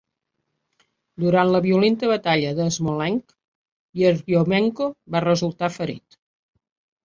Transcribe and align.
Durant 1.23 1.51
la 1.55 1.61
violenta 1.65 2.09
Batalla 2.13 2.55
de 2.61 2.67
Smolensk, 2.79 3.37
Yeryomenko 4.03 4.91
va 5.19 5.25
resultar 5.31 5.75
ferit. 5.81 6.23